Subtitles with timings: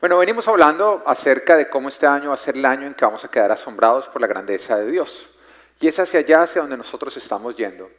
[0.00, 3.04] Bueno, venimos hablando acerca de cómo este año va a ser el año en que
[3.04, 5.30] vamos a quedar asombrados por la grandeza de Dios.
[5.80, 7.90] Y es hacia allá, hacia donde nosotros estamos yendo.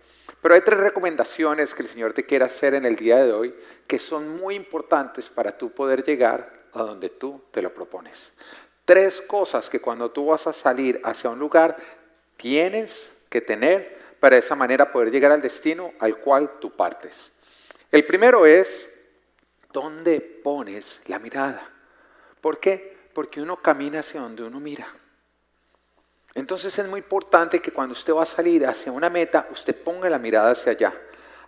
[0.42, 3.56] Pero hay tres recomendaciones que el Señor te quiere hacer en el día de hoy
[3.88, 8.32] que son muy importantes para tú poder llegar a donde tú te lo propones.
[8.86, 11.78] Tres cosas que cuando tú vas a salir hacia un lugar
[12.38, 17.32] tienes que tener para de esa manera poder llegar al destino al cual tú partes.
[17.92, 18.88] El primero es,
[19.72, 21.71] ¿dónde pones la mirada?
[22.42, 22.98] ¿Por qué?
[23.14, 24.88] Porque uno camina hacia donde uno mira.
[26.34, 30.10] Entonces es muy importante que cuando usted va a salir hacia una meta, usted ponga
[30.10, 30.94] la mirada hacia allá.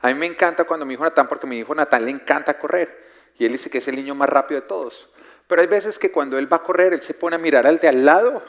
[0.01, 3.03] A mí me encanta cuando mi hijo Natán, porque mi hijo Natán le encanta correr.
[3.37, 5.09] Y él dice que es el niño más rápido de todos.
[5.47, 7.79] Pero hay veces que cuando él va a correr, él se pone a mirar al
[7.79, 8.43] de al lado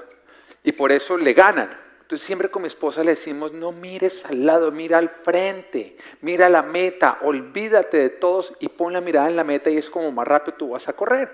[0.62, 1.70] y por eso le ganan.
[2.00, 6.48] Entonces siempre con mi esposa le decimos, no mires al lado, mira al frente, mira
[6.48, 10.12] la meta, olvídate de todos y pon la mirada en la meta y es como
[10.12, 11.30] más rápido tú vas a correr.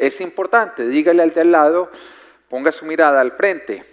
[0.00, 1.90] Es importante, dígale al de al lado,
[2.48, 3.84] ponga su mirada al frente.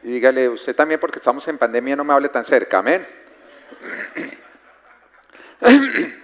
[0.00, 3.04] Dígale, usted también porque estamos en pandemia no me hable tan cerca, amén.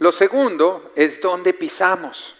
[0.00, 2.36] Lo segundo es dónde pisamos.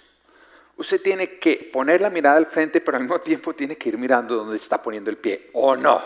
[0.77, 3.97] Usted tiene que poner la mirada al frente, pero al mismo tiempo tiene que ir
[3.97, 6.03] mirando dónde está poniendo el pie, ¿o no?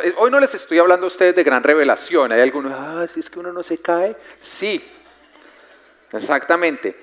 [0.00, 2.30] Eh, hoy no les estoy hablando a ustedes de gran revelación.
[2.30, 4.16] Hay algunos, ah, si es que uno no se cae.
[4.40, 4.80] Sí,
[6.12, 6.96] exactamente.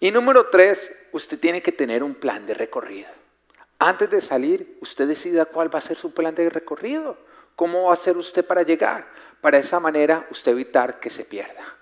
[0.00, 3.08] Y número tres, usted tiene que tener un plan de recorrido.
[3.78, 7.16] Antes de salir, usted decida cuál va a ser su plan de recorrido.
[7.56, 9.08] ¿Cómo va a ser usted para llegar?
[9.40, 11.76] Para esa manera usted evitar que se pierda.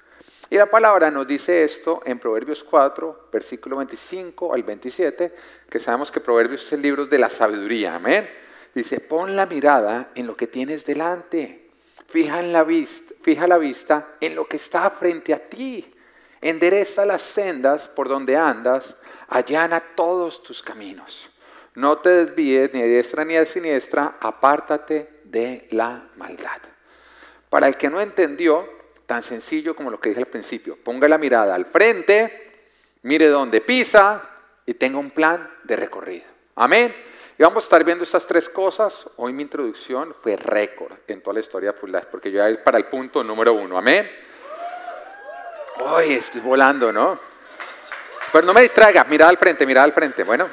[0.49, 5.35] Y la palabra nos dice esto en Proverbios 4, versículo 25 al 27,
[5.69, 7.97] que sabemos que Proverbios es el libro de la sabiduría.
[7.97, 8.29] Amén.
[8.75, 11.71] Dice, pon la mirada en lo que tienes delante.
[12.09, 12.63] Fija, la
[13.59, 15.93] vista en lo que está frente a ti.
[16.49, 18.97] Endereza las sendas por donde andas.
[19.29, 21.31] Allana todos tus caminos.
[21.75, 24.17] No te desvíes ni a diestra ni a siniestra.
[24.21, 26.61] Apártate de la maldad.
[27.51, 28.77] Para el que no entendió,
[29.07, 30.77] Tan sencillo como lo que dije al principio.
[30.77, 32.71] Ponga la mirada al frente,
[33.03, 34.21] mire dónde pisa
[34.67, 36.25] y tenga un plan de recorrido.
[36.57, 36.93] Amén.
[37.39, 39.09] Y vamos a estar viendo estas tres cosas.
[39.17, 42.79] Hoy mi introducción fue récord en toda la historia de Full porque yo voy para
[42.79, 43.79] el punto número uno.
[43.79, 44.11] Amén.
[45.79, 47.19] Hoy estoy volando, ¿no?
[48.33, 50.25] Pero no me distraiga, mirada al frente, mirada al frente.
[50.25, 50.49] Bueno,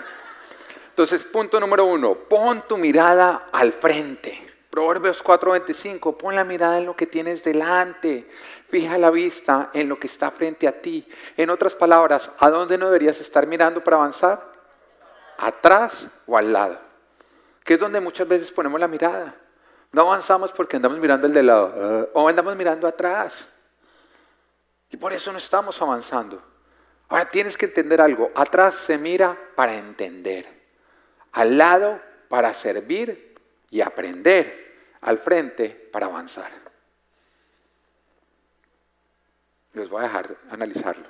[0.89, 4.53] entonces punto número uno, pon tu mirada al frente.
[4.69, 8.29] Proverbios 4:25, pon la mirada en lo que tienes delante,
[8.67, 11.07] fija la vista en lo que está frente a ti.
[11.37, 14.51] En otras palabras, ¿a dónde no deberías estar mirando para avanzar?
[15.37, 16.79] ¿Atrás o al lado?
[17.63, 19.35] Que es donde muchas veces ponemos la mirada.
[19.93, 23.47] No avanzamos porque andamos mirando el de lado eh, o andamos mirando atrás.
[24.93, 26.39] Y por eso no estamos avanzando.
[27.09, 28.31] Ahora tienes que entender algo.
[28.35, 30.47] Atrás se mira para entender.
[31.31, 31.99] Al lado
[32.29, 33.35] para servir
[33.71, 36.51] y aprender al frente para avanzar.
[39.73, 41.07] Les voy a dejar analizarlo.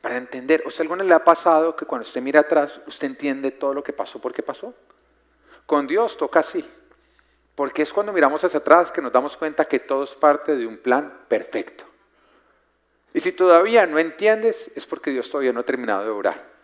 [0.00, 3.72] Para entender, ¿usted alguna le ha pasado que cuando usted mira atrás, usted entiende todo
[3.72, 4.74] lo que pasó, por qué pasó?
[5.64, 6.68] Con Dios toca así.
[7.54, 10.66] Porque es cuando miramos hacia atrás que nos damos cuenta que todo es parte de
[10.66, 11.84] un plan perfecto.
[13.12, 16.54] Y si todavía no entiendes, es porque Dios todavía no ha terminado de orar.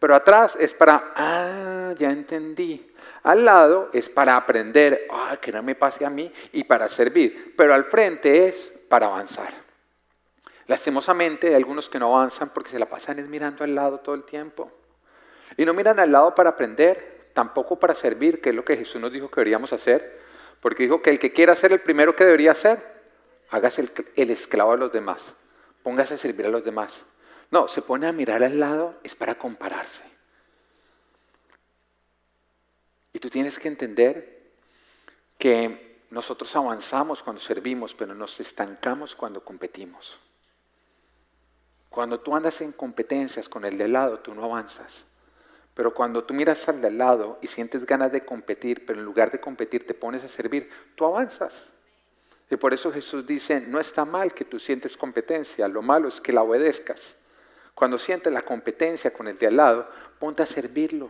[0.00, 2.92] Pero atrás es para, ah, ya entendí.
[3.22, 7.54] Al lado es para aprender, ah, que no me pase a mí, y para servir.
[7.56, 9.52] Pero al frente es para avanzar.
[10.66, 14.14] Lastimosamente hay algunos que no avanzan porque se la pasan es mirando al lado todo
[14.14, 14.70] el tiempo.
[15.56, 19.00] Y no miran al lado para aprender, tampoco para servir, que es lo que Jesús
[19.00, 20.20] nos dijo que deberíamos hacer.
[20.60, 23.02] Porque dijo que el que quiera ser el primero que debería ser,
[23.50, 25.26] hágase el, esclavo de los demás.
[25.82, 27.02] Póngase a servir a los demás.
[27.50, 30.04] No, se pone a mirar al lado, es para compararse.
[33.12, 34.52] Y tú tienes que entender
[35.38, 40.18] que nosotros avanzamos cuando servimos, pero nos estancamos cuando competimos.
[41.88, 45.04] Cuando tú andas en competencias con el de lado, tú no avanzas.
[45.80, 49.30] Pero cuando tú miras al de lado y sientes ganas de competir, pero en lugar
[49.30, 51.64] de competir te pones a servir, tú avanzas.
[52.50, 56.20] Y por eso Jesús dice, no está mal que tú sientes competencia, lo malo es
[56.20, 57.14] que la obedezcas.
[57.74, 59.88] Cuando sientes la competencia con el de al lado,
[60.18, 61.08] ponte a servirlo.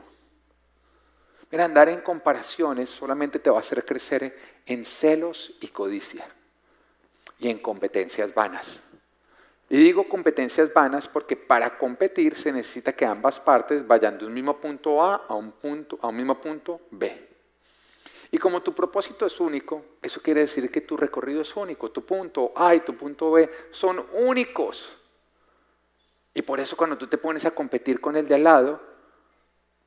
[1.51, 6.25] Mira, andar en comparaciones solamente te va a hacer crecer en celos y codicia
[7.41, 8.83] y en competencias vanas.
[9.73, 14.35] Y digo competencias vanas porque para competir se necesita que ambas partes vayan de un
[14.35, 17.29] mismo punto A a un, punto, a un mismo punto B.
[18.33, 21.93] Y como tu propósito es único, eso quiere decir que tu recorrido es único.
[21.93, 24.93] Tu punto A y tu punto B son únicos.
[26.35, 28.81] Y por eso cuando tú te pones a competir con el de al lado,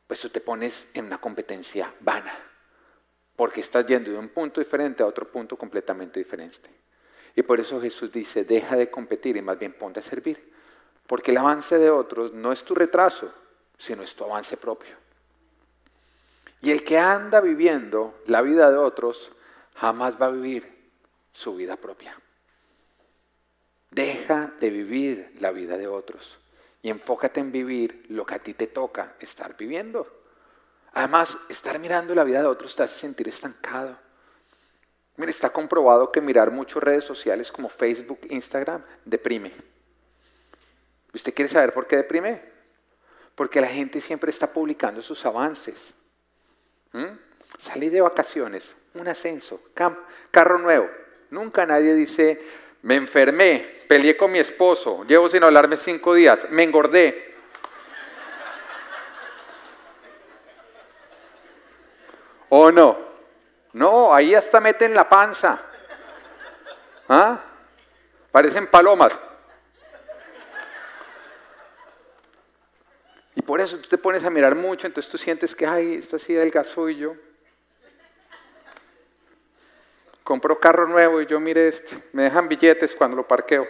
[0.07, 2.33] pues tú te pones en una competencia vana,
[3.35, 6.69] porque estás yendo de un punto diferente a otro punto completamente diferente.
[7.35, 10.53] Y por eso Jesús dice, deja de competir y más bien ponte a servir,
[11.07, 13.33] porque el avance de otros no es tu retraso,
[13.77, 14.95] sino es tu avance propio.
[16.61, 19.31] Y el que anda viviendo la vida de otros,
[19.75, 20.73] jamás va a vivir
[21.33, 22.17] su vida propia.
[23.91, 26.39] Deja de vivir la vida de otros
[26.81, 30.21] y enfócate en vivir lo que a ti te toca estar viviendo.
[30.93, 33.97] Además, estar mirando la vida de otros te hace sentir estancado.
[35.15, 39.53] Mire, está comprobado que mirar muchas redes sociales como Facebook, Instagram, deprime.
[41.13, 42.41] ¿Usted quiere saber por qué deprime?
[43.35, 45.93] Porque la gente siempre está publicando sus avances.
[46.93, 47.17] ¿Mm?
[47.57, 49.61] Salí de vacaciones, un ascenso,
[50.31, 50.89] carro nuevo.
[51.29, 52.41] Nunca nadie dice,
[52.81, 57.35] me enfermé, peleé con mi esposo, llevo sin hablarme cinco días, me engordé.
[62.49, 63.12] ¿O no?
[63.73, 65.59] No, ahí hasta meten la panza.
[67.09, 67.43] ¿Ah?
[68.31, 69.19] Parecen palomas.
[73.35, 76.15] Y por eso tú te pones a mirar mucho, entonces tú sientes que, ay, está
[76.15, 77.15] así delgazo y yo
[80.23, 83.67] compró carro nuevo y yo mire este, me dejan billetes cuando lo parqueo.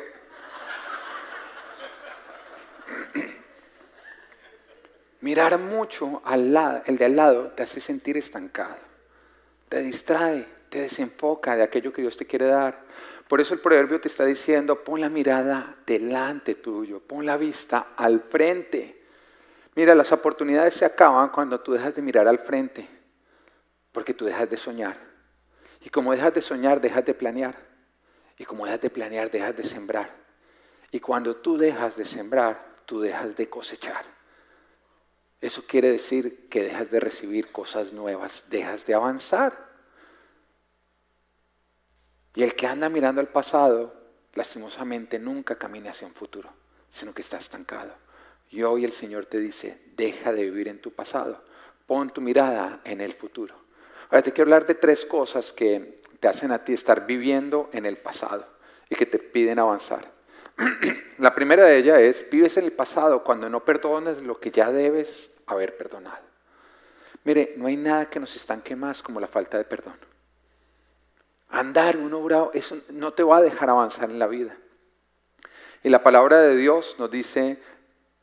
[5.21, 8.75] Mirar mucho al lado, el de al lado te hace sentir estancado,
[9.73, 12.85] te distrae, te desenfoca de aquello que Dios te quiere dar.
[13.27, 17.87] Por eso el proverbio te está diciendo, pon la mirada delante tuyo, pon la vista
[17.97, 19.03] al frente.
[19.73, 22.87] Mira, las oportunidades se acaban cuando tú dejas de mirar al frente,
[23.91, 24.95] porque tú dejas de soñar.
[25.81, 27.55] Y como dejas de soñar, dejas de planear.
[28.37, 30.15] Y como dejas de planear, dejas de sembrar.
[30.91, 34.05] Y cuando tú dejas de sembrar, tú dejas de cosechar.
[35.43, 39.73] Eso quiere decir que dejas de recibir cosas nuevas, dejas de avanzar.
[42.33, 43.93] Y el que anda mirando al pasado,
[44.35, 46.49] lastimosamente nunca camina hacia un futuro,
[46.89, 47.93] sino que está estancado.
[48.51, 51.43] Y hoy el Señor te dice, deja de vivir en tu pasado,
[51.87, 53.53] pon tu mirada en el futuro.
[54.11, 57.85] Ahora te quiero hablar de tres cosas que te hacen a ti estar viviendo en
[57.85, 58.47] el pasado
[58.89, 60.09] y que te piden avanzar.
[61.17, 64.71] La primera de ellas es, vives en el pasado cuando no perdonas lo que ya
[64.71, 66.23] debes haber perdonado.
[67.23, 69.97] Mire, no hay nada que nos estanque más como la falta de perdón.
[71.49, 74.57] Andar un obrado, eso no te va a dejar avanzar en la vida.
[75.83, 77.61] Y la palabra de Dios nos dice,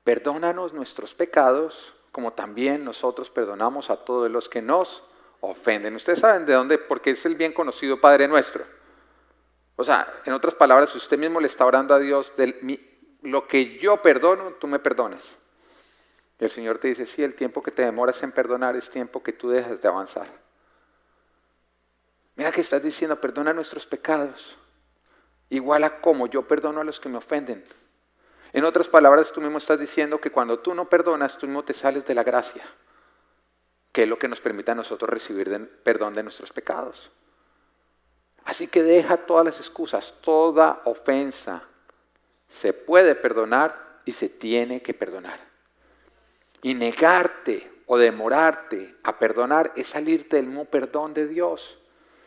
[0.03, 5.03] perdónanos nuestros pecados, como también nosotros perdonamos a todos los que nos
[5.41, 5.95] ofenden.
[5.95, 8.65] Ustedes saben de dónde, porque es el bien conocido Padre nuestro.
[9.77, 12.59] O sea, en otras palabras, usted mismo le está orando a Dios, de
[13.23, 15.37] lo que yo perdono, tú me perdones.
[16.41, 19.23] Y el Señor te dice, sí, el tiempo que te demoras en perdonar es tiempo
[19.23, 20.27] que tú dejas de avanzar.
[22.35, 24.57] Mira que estás diciendo, perdona nuestros pecados,
[25.51, 27.63] igual a como yo perdono a los que me ofenden.
[28.53, 31.75] En otras palabras, tú mismo estás diciendo que cuando tú no perdonas, tú mismo te
[31.75, 32.65] sales de la gracia
[33.93, 37.11] que es lo que nos permite a nosotros recibir perdón de nuestros pecados.
[38.45, 41.65] Así que deja todas las excusas, toda ofensa.
[42.49, 45.50] Se puede perdonar y se tiene que perdonar.
[46.63, 51.79] Y negarte o demorarte a perdonar es salirte del mismo perdón de Dios.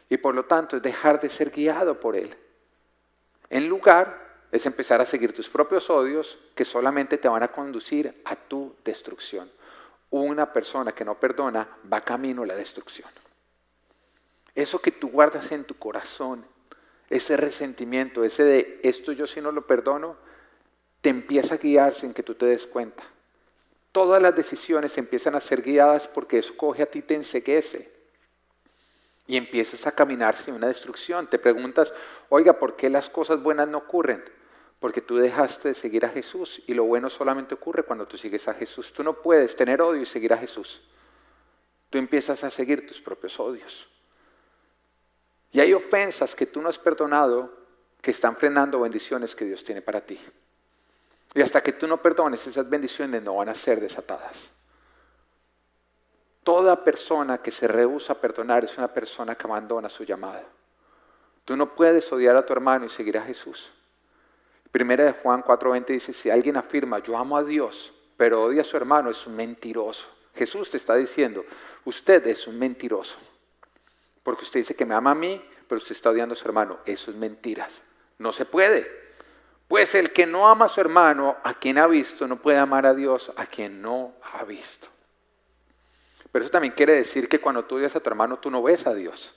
[0.09, 2.35] Y por lo tanto es dejar de ser guiado por Él.
[3.49, 8.21] En lugar es empezar a seguir tus propios odios que solamente te van a conducir
[8.25, 9.49] a tu destrucción
[10.13, 13.09] una persona que no perdona va camino a la destrucción.
[14.53, 16.45] Eso que tú guardas en tu corazón,
[17.09, 20.15] ese resentimiento, ese de esto yo si no lo perdono,
[21.01, 23.03] te empieza a guiar sin que tú te des cuenta.
[23.93, 27.89] Todas las decisiones empiezan a ser guiadas porque eso coge a ti, te enseguece.
[29.25, 31.29] Y empiezas a caminar sin una destrucción.
[31.29, 31.93] Te preguntas,
[32.27, 34.21] oiga, ¿por qué las cosas buenas no ocurren?
[34.83, 38.49] porque tú dejaste de seguir a Jesús y lo bueno solamente ocurre cuando tú sigues
[38.49, 38.91] a Jesús.
[38.91, 40.81] Tú no puedes tener odio y seguir a Jesús.
[41.89, 43.87] Tú empiezas a seguir tus propios odios.
[45.53, 47.49] Y hay ofensas que tú no has perdonado
[48.01, 50.19] que están frenando bendiciones que Dios tiene para ti.
[51.35, 54.51] Y hasta que tú no perdones, esas bendiciones no van a ser desatadas.
[56.43, 60.43] Toda persona que se rehúsa a perdonar es una persona que abandona su llamada.
[61.45, 63.71] Tú no puedes odiar a tu hermano y seguir a Jesús.
[64.71, 68.65] Primera de Juan 4:20 dice, si alguien afirma, yo amo a Dios, pero odia a
[68.65, 70.07] su hermano, es un mentiroso.
[70.35, 71.45] Jesús te está diciendo,
[71.85, 73.17] usted es un mentiroso.
[74.23, 76.79] Porque usted dice que me ama a mí, pero usted está odiando a su hermano.
[76.85, 77.83] Eso es mentiras.
[78.17, 79.02] No se puede.
[79.73, 82.85] Pues el que no ama a su hermano, a quien ha visto, no puede amar
[82.85, 84.87] a Dios, a quien no ha visto.
[86.31, 88.85] Pero eso también quiere decir que cuando tú odias a tu hermano, tú no ves
[88.85, 89.33] a Dios.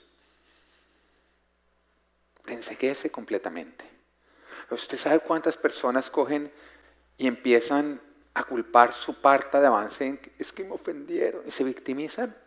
[2.45, 3.83] Te enseguece completamente.
[4.69, 6.53] ¿Usted sabe cuántas personas cogen
[7.17, 7.99] y empiezan
[8.35, 12.37] a culpar su parte de avance en es que me ofendieron y se victimizan?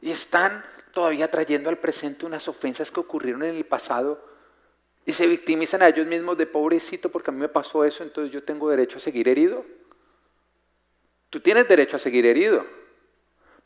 [0.00, 4.29] Y están todavía trayendo al presente unas ofensas que ocurrieron en el pasado
[5.04, 8.32] y se victimizan a ellos mismos de pobrecito porque a mí me pasó eso, entonces
[8.32, 9.64] yo tengo derecho a seguir herido.
[11.30, 12.66] Tú tienes derecho a seguir herido,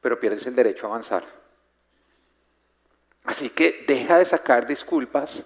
[0.01, 1.25] pero pierdes el derecho a avanzar.
[3.25, 5.45] Así que deja de sacar disculpas.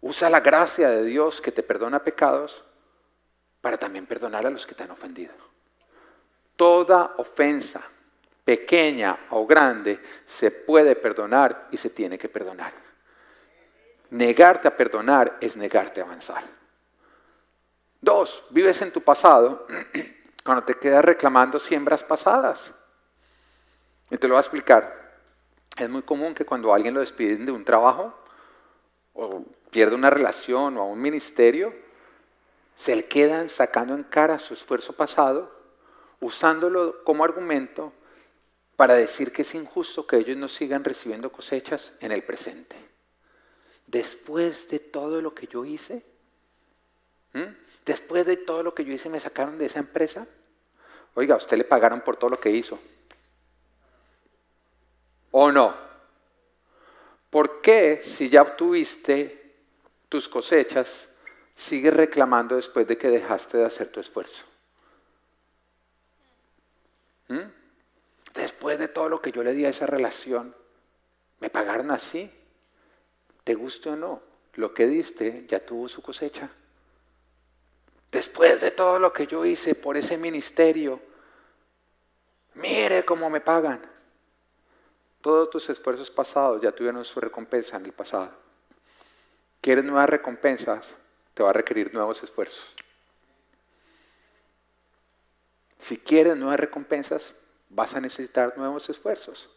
[0.00, 2.62] Usa la gracia de Dios que te perdona pecados
[3.60, 5.34] para también perdonar a los que te han ofendido.
[6.56, 7.82] Toda ofensa,
[8.44, 12.87] pequeña o grande, se puede perdonar y se tiene que perdonar.
[14.10, 16.42] Negarte a perdonar es negarte a avanzar.
[18.00, 19.66] Dos, vives en tu pasado
[20.44, 22.72] cuando te quedas reclamando siembras pasadas.
[24.10, 25.18] Y te lo voy a explicar.
[25.76, 28.18] Es muy común que cuando alguien lo despiden de un trabajo
[29.14, 31.74] o pierde una relación o a un ministerio,
[32.74, 35.52] se le quedan sacando en cara su esfuerzo pasado,
[36.20, 37.92] usándolo como argumento
[38.76, 42.87] para decir que es injusto que ellos no sigan recibiendo cosechas en el presente.
[43.88, 46.04] Después de todo lo que yo hice,
[47.86, 50.26] después de todo lo que yo hice, me sacaron de esa empresa.
[51.14, 52.78] Oiga, usted le pagaron por todo lo que hizo.
[55.30, 55.74] ¿O no?
[57.30, 59.56] ¿Por qué si ya obtuviste
[60.10, 61.14] tus cosechas,
[61.54, 64.44] sigues reclamando después de que dejaste de hacer tu esfuerzo?
[67.28, 67.40] ¿Mm?
[68.34, 70.54] Después de todo lo que yo le di a esa relación,
[71.40, 72.30] ¿me pagaron así?
[73.48, 74.20] ¿Te guste o no?
[74.56, 76.50] Lo que diste ya tuvo su cosecha.
[78.12, 81.00] Después de todo lo que yo hice por ese ministerio,
[82.52, 83.80] mire cómo me pagan.
[85.22, 88.32] Todos tus esfuerzos pasados ya tuvieron su recompensa en el pasado.
[89.62, 90.94] ¿Quieres nuevas recompensas?
[91.32, 92.66] Te va a requerir nuevos esfuerzos.
[95.78, 97.32] Si quieres nuevas recompensas,
[97.70, 99.48] vas a necesitar nuevos esfuerzos.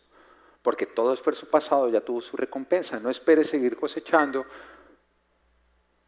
[0.62, 3.00] Porque todo esfuerzo pasado ya tuvo su recompensa.
[3.00, 4.46] No esperes seguir cosechando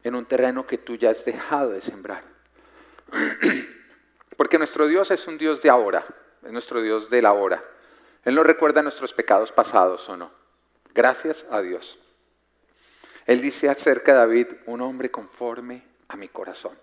[0.02, 2.22] en un terreno que tú ya has dejado de sembrar.
[4.36, 6.04] Porque nuestro Dios es un Dios de ahora,
[6.42, 7.64] es nuestro Dios de la hora.
[8.24, 10.30] Él no recuerda nuestros pecados pasados o no.
[10.94, 11.98] Gracias a Dios.
[13.26, 16.78] Él dice acerca de David, un hombre conforme a mi corazón.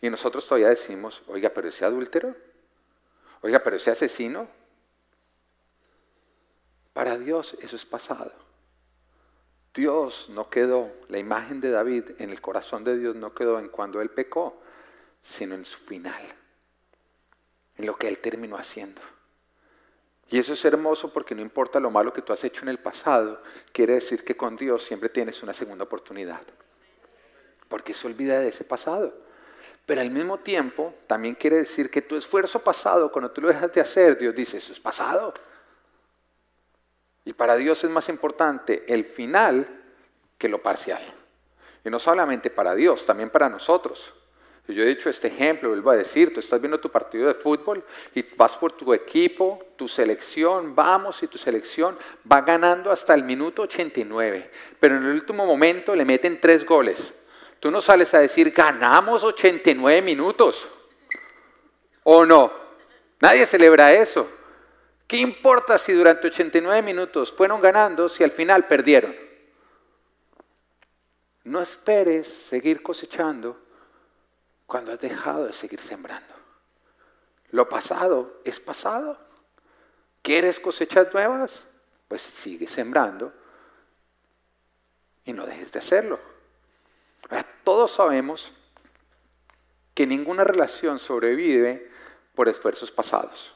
[0.00, 2.34] Y nosotros todavía decimos, oiga, pero ese adúltero,
[3.40, 4.48] oiga, pero ese asesino.
[6.98, 8.32] Para Dios eso es pasado.
[9.72, 13.68] Dios no quedó, la imagen de David en el corazón de Dios no quedó en
[13.68, 14.60] cuando él pecó,
[15.22, 16.20] sino en su final,
[17.76, 19.00] en lo que Él terminó haciendo.
[20.28, 22.80] Y eso es hermoso porque no importa lo malo que tú has hecho en el
[22.80, 26.42] pasado, quiere decir que con Dios siempre tienes una segunda oportunidad.
[27.68, 29.14] Porque se olvida de ese pasado.
[29.86, 33.72] Pero al mismo tiempo también quiere decir que tu esfuerzo pasado, cuando tú lo dejas
[33.72, 35.32] de hacer, Dios dice, eso es pasado.
[37.28, 39.68] Y para Dios es más importante el final
[40.38, 41.02] que lo parcial.
[41.84, 44.14] Y no solamente para Dios, también para nosotros.
[44.66, 47.84] Yo he dicho este ejemplo, vuelvo a decir, tú estás viendo tu partido de fútbol
[48.14, 51.98] y vas por tu equipo, tu selección, vamos y tu selección
[52.32, 57.12] va ganando hasta el minuto 89, pero en el último momento le meten tres goles.
[57.60, 60.66] Tú no sales a decir, ganamos 89 minutos,
[62.04, 62.50] ¿o no?
[63.20, 64.37] Nadie celebra eso.
[65.08, 69.16] ¿Qué importa si durante 89 minutos fueron ganando si al final perdieron?
[71.44, 73.58] No esperes seguir cosechando
[74.66, 76.34] cuando has dejado de seguir sembrando.
[77.50, 79.18] Lo pasado es pasado.
[80.20, 81.64] ¿Quieres cosechas nuevas?
[82.06, 83.32] Pues sigue sembrando
[85.24, 86.20] y no dejes de hacerlo.
[87.64, 88.52] todos sabemos
[89.94, 91.90] que ninguna relación sobrevive
[92.34, 93.54] por esfuerzos pasados,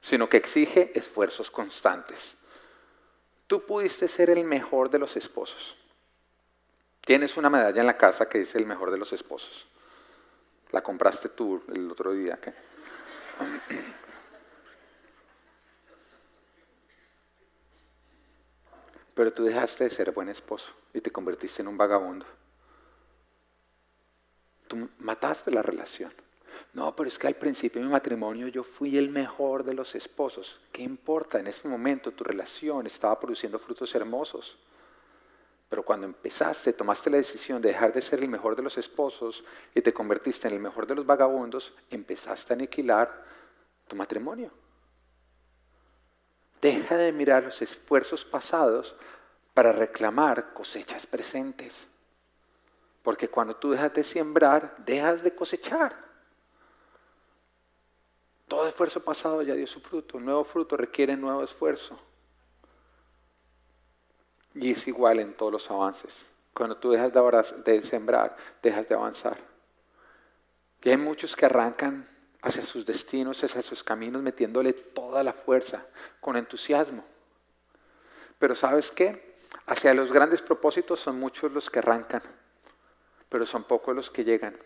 [0.00, 2.36] sino que exige esfuerzos constantes.
[3.46, 5.76] Tú pudiste ser el mejor de los esposos.
[7.00, 9.66] Tienes una medalla en la casa que dice el mejor de los esposos.
[10.70, 12.38] La compraste tú el otro día.
[19.14, 22.26] Pero tú dejaste de ser buen esposo y te convertiste en un vagabundo.
[24.68, 26.14] Tú mataste la relación.
[26.72, 29.94] No, pero es que al principio de mi matrimonio yo fui el mejor de los
[29.94, 30.60] esposos.
[30.72, 31.38] ¿Qué importa?
[31.40, 34.58] En ese momento tu relación estaba produciendo frutos hermosos.
[35.68, 39.44] Pero cuando empezaste, tomaste la decisión de dejar de ser el mejor de los esposos
[39.74, 43.24] y te convertiste en el mejor de los vagabundos, empezaste a aniquilar
[43.86, 44.50] tu matrimonio.
[46.60, 48.96] Deja de mirar los esfuerzos pasados
[49.54, 51.86] para reclamar cosechas presentes.
[53.02, 56.09] Porque cuando tú dejas de sembrar, dejas de cosechar.
[58.50, 60.18] Todo esfuerzo pasado ya dio su fruto.
[60.18, 61.96] Un nuevo fruto requiere nuevo esfuerzo.
[64.56, 66.26] Y es igual en todos los avances.
[66.52, 67.12] Cuando tú dejas
[67.64, 69.38] de, sembrar, dejas de avanzar.
[70.82, 72.08] Y hay muchos que arrancan
[72.42, 75.86] hacia sus destinos, hacia sus caminos, metiéndole toda la fuerza,
[76.20, 77.04] con entusiasmo.
[78.40, 79.36] Pero ¿sabes qué?
[79.66, 82.22] Hacia los grandes propósitos son muchos los que arrancan,
[83.28, 84.58] pero son pocos los que llegan.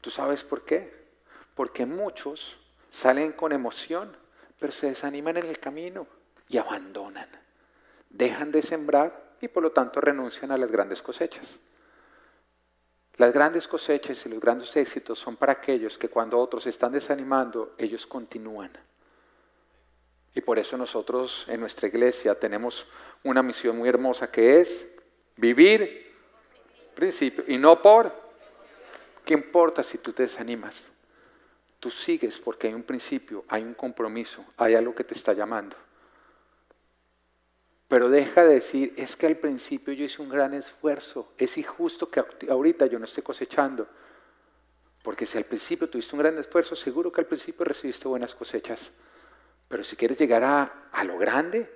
[0.00, 1.10] ¿Tú sabes por qué?
[1.54, 2.56] Porque muchos
[2.90, 4.16] salen con emoción,
[4.58, 6.06] pero se desaniman en el camino
[6.48, 7.28] y abandonan.
[8.10, 11.58] Dejan de sembrar y por lo tanto renuncian a las grandes cosechas.
[13.16, 17.74] Las grandes cosechas y los grandes éxitos son para aquellos que cuando otros están desanimando,
[17.78, 18.70] ellos continúan.
[20.34, 22.86] Y por eso nosotros en nuestra iglesia tenemos
[23.24, 24.86] una misión muy hermosa que es
[25.36, 26.14] vivir
[26.94, 28.12] principio y no por.
[29.24, 30.84] ¿Qué importa si tú te desanimas?
[31.80, 35.76] Tú sigues porque hay un principio, hay un compromiso, hay algo que te está llamando.
[37.88, 42.10] Pero deja de decir, es que al principio yo hice un gran esfuerzo, es injusto
[42.10, 43.86] que ahorita yo no esté cosechando.
[45.02, 48.90] Porque si al principio tuviste un gran esfuerzo, seguro que al principio recibiste buenas cosechas.
[49.68, 51.70] Pero si quieres llegar a, lo grande,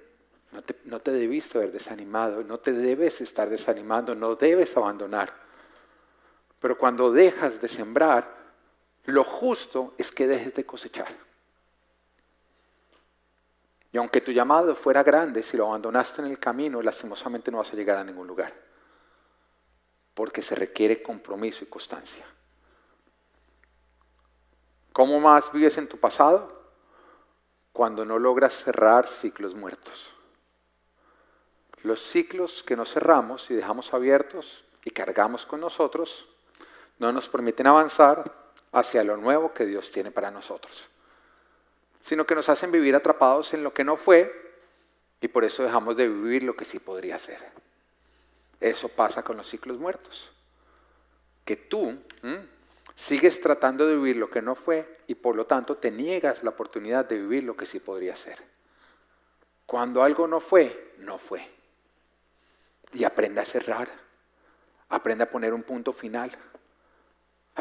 [0.51, 5.33] no te, no te debiste haber desanimado, no te debes estar desanimando, no debes abandonar.
[6.59, 8.40] Pero cuando dejas de sembrar,
[9.05, 11.09] lo justo es que dejes de cosechar.
[13.93, 17.73] Y aunque tu llamado fuera grande, si lo abandonaste en el camino, lastimosamente no vas
[17.73, 18.55] a llegar a ningún lugar.
[20.15, 22.25] Porque se requiere compromiso y constancia.
[24.93, 26.61] ¿Cómo más vives en tu pasado?
[27.73, 30.13] Cuando no logras cerrar ciclos muertos.
[31.83, 36.29] Los ciclos que no cerramos y dejamos abiertos y cargamos con nosotros
[36.99, 38.40] no nos permiten avanzar
[38.73, 40.91] hacia lo nuevo que Dios tiene para nosotros
[42.03, 44.53] sino que nos hacen vivir atrapados en lo que no fue
[45.21, 47.39] y por eso dejamos de vivir lo que sí podría ser.
[48.59, 50.31] Eso pasa con los ciclos muertos.
[51.45, 52.03] Que tú
[52.95, 56.51] sigues tratando de vivir lo que no fue y por lo tanto te niegas la
[56.51, 58.39] oportunidad de vivir lo que sí podría ser.
[59.67, 61.47] Cuando algo no fue, no fue.
[62.93, 63.89] Y aprende a cerrar.
[64.89, 66.31] Aprende a poner un punto final.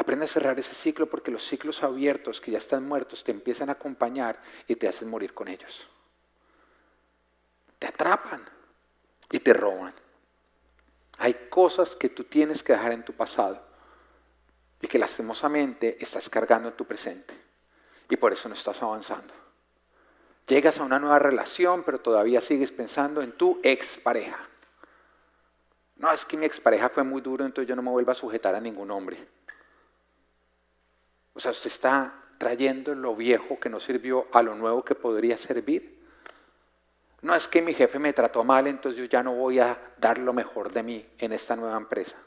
[0.00, 3.68] Aprende a cerrar ese ciclo porque los ciclos abiertos que ya están muertos te empiezan
[3.68, 5.86] a acompañar y te hacen morir con ellos.
[7.78, 8.42] Te atrapan
[9.30, 9.92] y te roban.
[11.18, 13.62] Hay cosas que tú tienes que dejar en tu pasado
[14.80, 17.34] y que lastimosamente estás cargando en tu presente
[18.08, 19.34] y por eso no estás avanzando.
[20.46, 24.48] Llegas a una nueva relación, pero todavía sigues pensando en tu expareja.
[25.96, 28.54] No, es que mi expareja fue muy duro, entonces yo no me vuelvo a sujetar
[28.54, 29.39] a ningún hombre.
[31.40, 35.38] O sea, usted está trayendo lo viejo que no sirvió a lo nuevo que podría
[35.38, 35.98] servir.
[37.22, 40.18] No es que mi jefe me trató mal, entonces yo ya no voy a dar
[40.18, 42.18] lo mejor de mí en esta nueva empresa.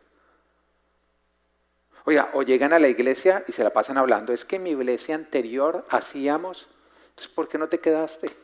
[2.06, 4.72] Oiga, o llegan a la iglesia y se la pasan hablando, es que en mi
[4.72, 6.68] iglesia anterior hacíamos,
[7.10, 8.36] entonces ¿por qué no te quedaste?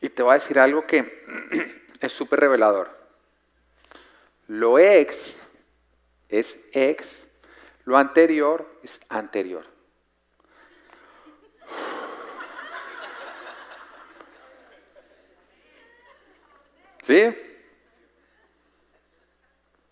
[0.00, 1.26] Y te voy a decir algo que
[2.00, 2.88] es súper revelador.
[4.48, 5.41] Lo ex
[6.32, 7.26] es ex,
[7.84, 9.66] lo anterior es anterior.
[17.02, 17.36] ¿Sí?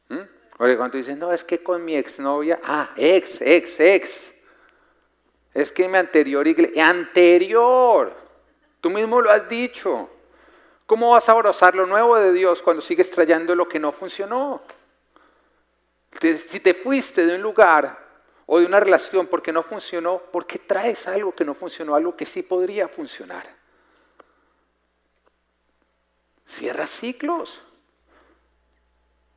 [0.08, 0.20] ¿Mm?
[0.56, 4.34] Cuando dicen, no, es que con mi exnovia, ah, ex, ex, ex.
[5.52, 8.16] Es que mi anterior iglesia, anterior.
[8.80, 10.08] Tú mismo lo has dicho.
[10.86, 14.62] ¿Cómo vas a abrazar lo nuevo de Dios cuando sigues trayendo lo que no funcionó?
[16.18, 17.98] Si te fuiste de un lugar
[18.46, 22.16] o de una relación porque no funcionó, ¿por qué traes algo que no funcionó, algo
[22.16, 23.48] que sí podría funcionar?
[26.46, 27.62] Cierra ciclos.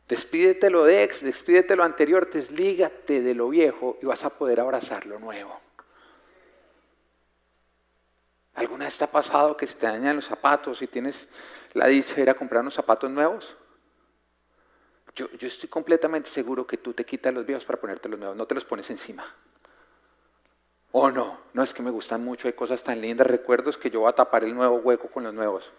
[0.07, 4.59] Despídete lo de ex, despídete lo anterior, deslígate de lo viejo y vas a poder
[4.59, 5.59] abrazar lo nuevo.
[8.55, 11.27] ¿Alguna vez te ha pasado que se te dañan los zapatos y tienes
[11.73, 13.55] la dicha de ir a comprar unos zapatos nuevos?
[15.15, 18.47] Yo, estoy completamente seguro que tú te quitas los viejos para ponerte los nuevos, no
[18.47, 19.23] te los pones encima.
[20.91, 24.01] O no, no es que me gustan mucho, hay cosas tan lindas, recuerdos que yo
[24.01, 25.71] voy a tapar el nuevo hueco con los nuevos.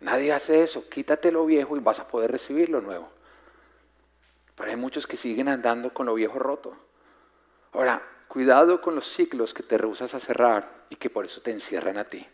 [0.00, 0.88] Nadie hace eso.
[0.88, 3.08] Quítate lo viejo y vas a poder recibir lo nuevo.
[4.56, 6.74] Pero hay muchos que siguen andando con lo viejo roto.
[7.72, 11.50] Ahora, cuidado con los ciclos que te rehusas a cerrar y que por eso te
[11.50, 12.26] encierran a ti.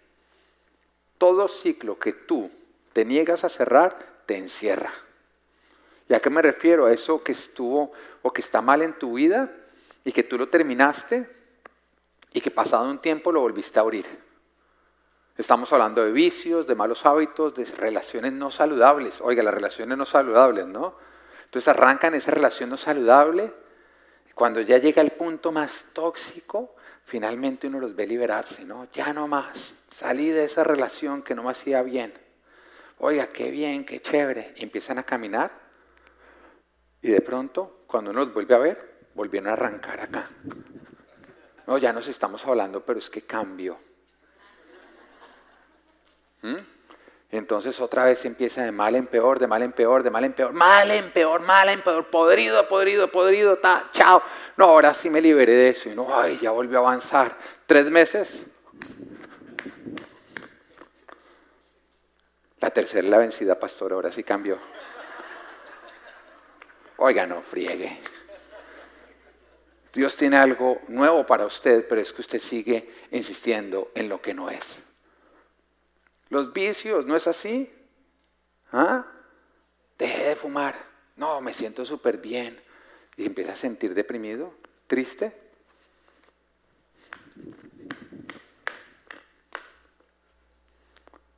[1.18, 2.50] Todo ciclo que tú
[2.92, 4.92] te niegas a cerrar, te encierra.
[6.08, 6.86] ¿Y a qué me refiero?
[6.86, 7.92] A eso que estuvo
[8.22, 9.50] o que está mal en tu vida
[10.04, 11.28] y que tú lo terminaste
[12.32, 14.06] y que pasado un tiempo lo volviste a abrir.
[15.36, 19.20] Estamos hablando de vicios, de malos hábitos, de relaciones no saludables.
[19.20, 20.94] Oiga, las relaciones no saludables, ¿no?
[21.44, 23.52] Entonces arrancan esa relación no saludable.
[24.34, 28.88] Cuando ya llega el punto más tóxico, finalmente uno los ve liberarse, ¿no?
[28.92, 29.74] Ya no más.
[29.90, 32.14] Salí de esa relación que no me hacía bien.
[32.98, 34.54] Oiga, qué bien, qué chévere.
[34.56, 35.65] Y empiezan a caminar.
[37.02, 40.28] Y de pronto, cuando uno los vuelve a ver, volvieron a arrancar acá.
[41.66, 43.78] No, ya nos estamos hablando, pero es que cambio.
[46.42, 46.56] ¿Mm?
[47.32, 50.32] Entonces otra vez empieza de mal en peor, de mal en peor, de mal en
[50.32, 54.22] peor, mal en peor, mal en peor, podrido, podrido, podrido, ta, chao.
[54.56, 57.36] No, ahora sí me liberé de eso y no, ay, ya volvió a avanzar.
[57.66, 58.42] Tres meses.
[62.60, 64.58] La tercera la vencida, pastor, ahora sí cambió.
[66.98, 67.98] Oiga, no friegue.
[69.92, 74.34] Dios tiene algo nuevo para usted, pero es que usted sigue insistiendo en lo que
[74.34, 74.80] no es.
[76.28, 77.72] Los vicios, ¿no es así?
[78.72, 79.06] ¿Ah?
[79.98, 80.74] Deje de fumar.
[81.16, 82.60] No, me siento súper bien.
[83.16, 84.52] Y empieza a sentir deprimido,
[84.86, 85.32] triste.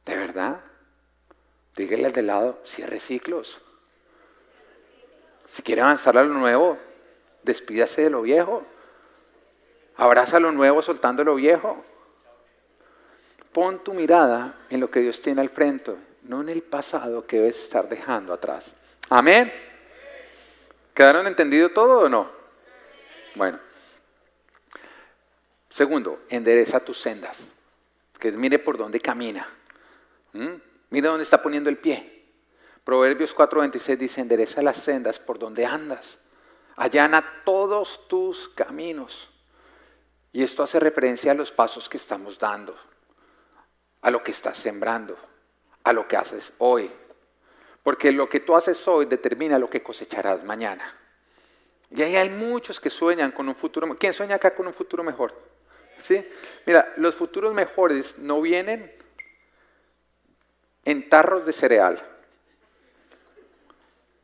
[0.05, 0.61] ¿De verdad?
[1.77, 3.61] Dígale al de lado, cierre ciclos.
[5.69, 6.79] Quiere avanzar a lo nuevo,
[7.43, 8.65] despídase de lo viejo.
[9.99, 11.85] Abraza lo nuevo soltando lo viejo.
[13.53, 17.37] Pon tu mirada en lo que Dios tiene al frente, no en el pasado que
[17.37, 18.75] debes estar dejando atrás.
[19.11, 19.53] Amén.
[20.95, 22.31] ¿Quedaron entendido todo o no?
[23.35, 23.61] Bueno.
[25.69, 27.43] Segundo, endereza tus sendas.
[28.19, 29.47] Que mire por dónde camina.
[30.33, 30.49] ¿Mm?
[30.89, 32.18] Mira dónde está poniendo el pie.
[32.88, 36.20] Proverbios 4:26 dice, endereza las sendas por donde andas.
[36.74, 39.29] Allana todos tus caminos.
[40.33, 42.74] Y esto hace referencia a los pasos que estamos dando
[44.01, 45.18] a lo que estás sembrando,
[45.85, 46.90] a lo que haces hoy.
[47.83, 50.96] Porque lo que tú haces hoy determina lo que cosecharás mañana.
[51.90, 53.87] Y ahí hay muchos que sueñan con un futuro.
[53.96, 55.35] ¿Quién sueña acá con un futuro mejor?
[56.03, 56.27] ¿Sí?
[56.64, 58.90] Mira, los futuros mejores no vienen
[60.87, 62.18] en tarros de cereal.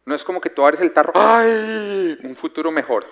[0.05, 2.19] No es como que tú abres el tarro, ¡ay!
[2.23, 3.07] Un futuro mejor.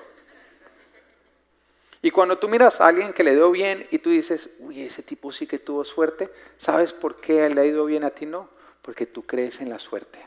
[2.02, 5.02] Y cuando tú miras a alguien que le dio bien y tú dices, uy, ese
[5.02, 8.50] tipo sí que tuvo suerte, ¿sabes por qué le ha ido bien a ti no?
[8.82, 10.18] Porque tú crees en la suerte.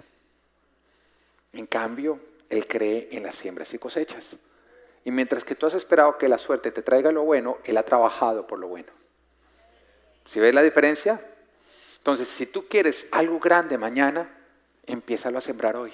[1.52, 4.38] En cambio, él cree en las siembras y cosechas.
[5.04, 7.84] Y mientras que tú has esperado que la suerte te traiga lo bueno, él ha
[7.84, 8.92] trabajado por lo bueno.
[10.26, 11.22] ¿Sí ves la diferencia?
[11.98, 14.30] Entonces, si tú quieres algo grande mañana,
[14.86, 15.92] empiézalo a sembrar hoy.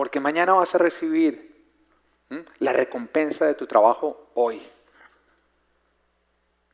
[0.00, 1.62] Porque mañana vas a recibir
[2.58, 4.58] la recompensa de tu trabajo hoy.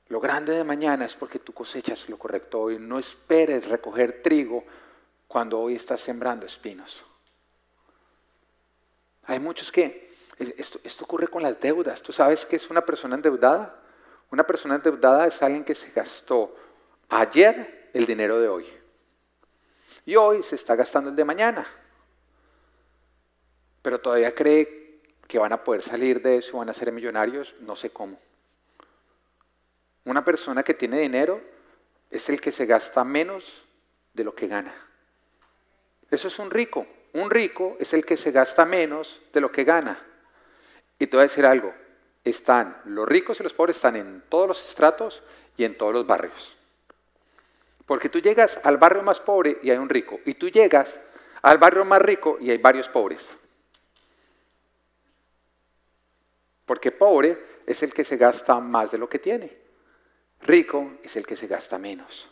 [0.07, 2.79] Lo grande de mañana es porque tú cosechas lo correcto hoy.
[2.79, 4.63] No esperes recoger trigo
[5.27, 7.05] cuando hoy estás sembrando espinos.
[9.25, 12.03] Hay muchos que, esto, esto ocurre con las deudas.
[12.03, 13.77] ¿Tú sabes qué es una persona endeudada?
[14.31, 16.55] Una persona endeudada es alguien que se gastó
[17.09, 18.67] ayer el dinero de hoy.
[20.05, 21.67] Y hoy se está gastando el de mañana.
[23.87, 27.77] Pero todavía cree que van a poder salir de eso, van a ser millonarios, no
[27.77, 28.19] sé cómo.
[30.05, 31.41] Una persona que tiene dinero
[32.11, 33.63] es el que se gasta menos
[34.13, 34.75] de lo que gana.
[36.11, 36.85] Eso es un rico.
[37.13, 40.05] Un rico es el que se gasta menos de lo que gana.
[40.99, 41.73] Y te voy a decir algo,
[42.25, 45.23] están los ricos y los pobres están en todos los estratos
[45.57, 46.57] y en todos los barrios.
[47.87, 50.99] Porque tú llegas al barrio más pobre y hay un rico, y tú llegas
[51.43, 53.37] al barrio más rico y hay varios pobres.
[56.67, 59.57] Porque pobre es el que se gasta más de lo que tiene.
[60.43, 62.29] Rico es el que se gasta menos.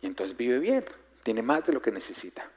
[0.00, 0.84] Y entonces vive bien,
[1.22, 2.48] tiene más de lo que necesita.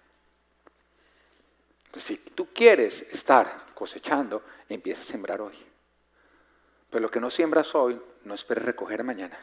[1.86, 5.56] Entonces, si tú quieres estar cosechando, empieza a sembrar hoy.
[6.90, 9.38] Pero lo que no siembras hoy, no esperes recoger mañana.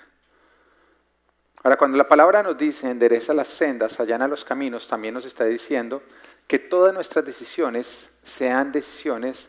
[1.62, 5.44] Ahora, cuando la palabra nos dice endereza las sendas, allana los caminos, también nos está
[5.44, 6.02] diciendo
[6.46, 9.48] que todas nuestras decisiones sean decisiones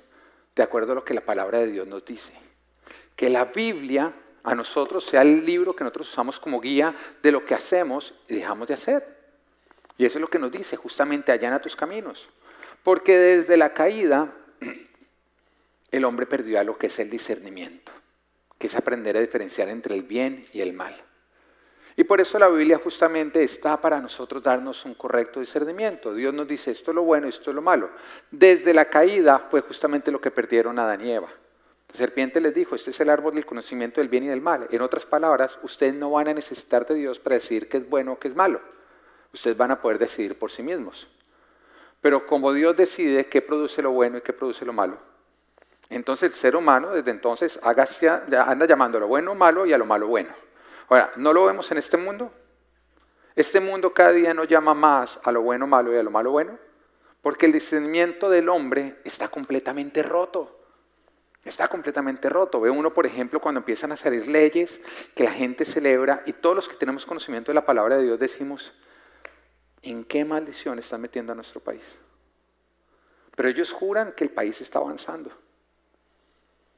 [0.55, 2.33] de acuerdo a lo que la palabra de Dios nos dice.
[3.15, 4.13] Que la Biblia
[4.43, 8.35] a nosotros sea el libro que nosotros usamos como guía de lo que hacemos y
[8.35, 9.23] dejamos de hacer.
[9.97, 12.27] Y eso es lo que nos dice, justamente allana tus caminos.
[12.83, 14.33] Porque desde la caída
[15.91, 17.91] el hombre perdió a lo que es el discernimiento,
[18.57, 20.95] que es aprender a diferenciar entre el bien y el mal.
[21.95, 26.13] Y por eso la Biblia justamente está para nosotros darnos un correcto discernimiento.
[26.13, 27.91] Dios nos dice esto es lo bueno, esto es lo malo.
[28.31, 31.29] Desde la caída fue justamente lo que perdieron Adán y Eva.
[31.89, 34.67] La serpiente les dijo, este es el árbol del conocimiento del bien y del mal.
[34.71, 38.13] En otras palabras, ustedes no van a necesitar de Dios para decir qué es bueno
[38.13, 38.59] o qué es malo.
[39.31, 41.07] Ustedes van a poder decidir por sí mismos.
[42.01, 44.97] Pero como Dios decide qué produce lo bueno y qué produce lo malo,
[45.89, 49.85] entonces el ser humano desde entonces anda llamando a lo bueno malo y a lo
[49.85, 50.29] malo bueno.
[50.89, 52.31] Ahora, ¿no lo vemos en este mundo?
[53.35, 56.31] Este mundo cada día no llama más a lo bueno malo y a lo malo
[56.31, 56.59] bueno,
[57.21, 60.59] porque el discernimiento del hombre está completamente roto.
[61.43, 62.61] Está completamente roto.
[62.61, 64.79] Ve uno, por ejemplo, cuando empiezan a salir leyes
[65.15, 68.19] que la gente celebra y todos los que tenemos conocimiento de la palabra de Dios
[68.19, 68.73] decimos,
[69.81, 71.99] ¿en qué maldición están metiendo a nuestro país?
[73.35, 75.31] Pero ellos juran que el país está avanzando.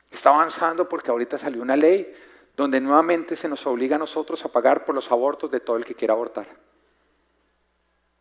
[0.09, 2.15] Está avanzando porque ahorita salió una ley
[2.55, 5.85] donde nuevamente se nos obliga a nosotros a pagar por los abortos de todo el
[5.85, 6.47] que quiera abortar.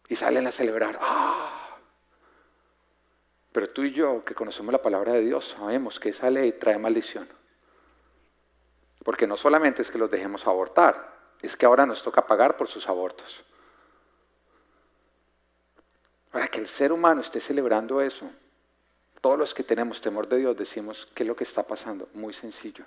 [0.08, 0.98] Y salen a celebrar.
[1.00, 1.78] ¡Ah!
[3.52, 6.76] Pero tú y yo, que conocemos la palabra de Dios, sabemos que esa ley trae
[6.76, 7.28] maldición.
[9.04, 12.66] Porque no solamente es que los dejemos abortar, es que ahora nos toca pagar por
[12.66, 13.44] sus abortos.
[16.32, 18.28] Para que el ser humano esté celebrando eso,
[19.20, 22.08] todos los que tenemos temor de Dios decimos, ¿qué es lo que está pasando?
[22.14, 22.84] Muy sencillo.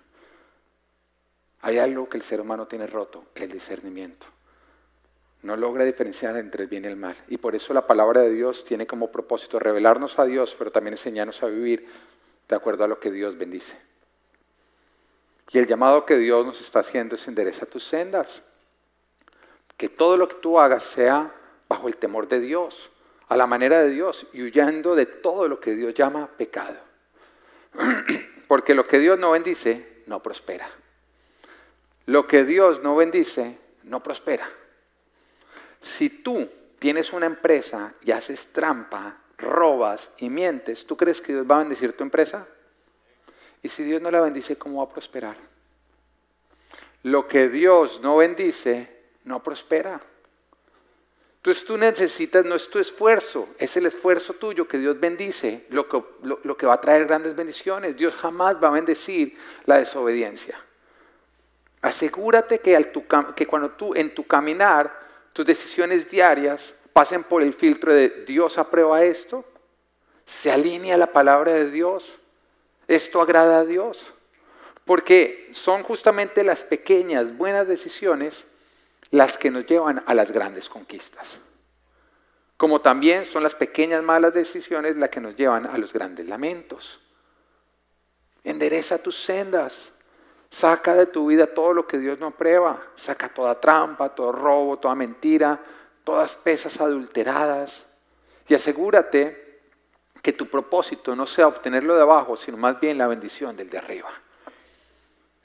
[1.61, 4.25] Hay algo que el ser humano tiene roto, el discernimiento.
[5.43, 7.15] No logra diferenciar entre el bien y el mal.
[7.27, 10.93] Y por eso la palabra de Dios tiene como propósito revelarnos a Dios, pero también
[10.93, 11.87] enseñarnos a vivir
[12.47, 13.77] de acuerdo a lo que Dios bendice.
[15.51, 18.43] Y el llamado que Dios nos está haciendo es endereza tus sendas.
[19.77, 21.33] Que todo lo que tú hagas sea
[21.69, 22.89] bajo el temor de Dios,
[23.27, 26.77] a la manera de Dios y huyendo de todo lo que Dios llama pecado.
[28.47, 30.67] Porque lo que Dios no bendice, no prospera.
[32.07, 34.49] Lo que Dios no bendice, no prospera.
[35.81, 41.45] Si tú tienes una empresa y haces trampa, robas y mientes, ¿tú crees que Dios
[41.49, 42.47] va a bendecir tu empresa?
[43.61, 45.35] Y si Dios no la bendice, ¿cómo va a prosperar?
[47.03, 49.99] Lo que Dios no bendice, no prospera.
[51.35, 55.89] Entonces tú necesitas, no es tu esfuerzo, es el esfuerzo tuyo que Dios bendice, lo
[55.89, 57.97] que, lo que va a traer grandes bendiciones.
[57.97, 60.57] Dios jamás va a bendecir la desobediencia.
[61.87, 62.91] Asegúrate que,
[63.35, 64.93] que cuando tú en tu caminar,
[65.31, 69.45] tus decisiones diarias pasen por el filtro de Dios aprueba esto,
[70.25, 72.13] se alinea la palabra de Dios,
[72.89, 74.05] esto agrada a Dios.
[74.83, 78.45] Porque son justamente las pequeñas buenas decisiones
[79.11, 81.37] las que nos llevan a las grandes conquistas.
[82.57, 86.99] Como también son las pequeñas malas decisiones las que nos llevan a los grandes lamentos.
[88.43, 89.93] Endereza tus sendas.
[90.49, 92.81] Saca de tu vida todo lo que Dios no aprueba.
[92.95, 95.59] Saca toda trampa, todo robo, toda mentira,
[96.03, 97.85] todas pesas adulteradas.
[98.47, 99.61] Y asegúrate
[100.21, 103.77] que tu propósito no sea obtenerlo de abajo, sino más bien la bendición del de
[103.77, 104.09] arriba.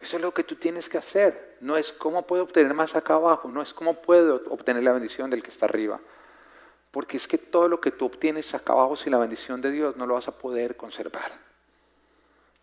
[0.00, 1.56] Eso es lo que tú tienes que hacer.
[1.60, 5.30] No es cómo puedo obtener más acá abajo, no es cómo puedo obtener la bendición
[5.30, 6.00] del que está arriba.
[6.90, 9.96] Porque es que todo lo que tú obtienes acá abajo sin la bendición de Dios
[9.96, 11.32] no lo vas a poder conservar.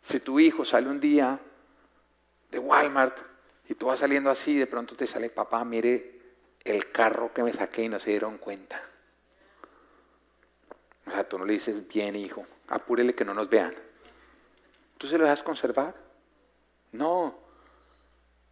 [0.04, 1.40] Si tu hijo sale un día
[2.50, 3.20] de Walmart
[3.68, 6.20] y tú vas saliendo así de pronto te sale, papá, mire
[6.64, 8.82] el carro que me saqué y no se dieron cuenta.
[11.08, 13.74] O sea, tú no le dices, bien hijo, apúrele que no nos vean.
[14.98, 15.96] ¿Tú se lo dejas conservar?
[16.92, 17.36] No,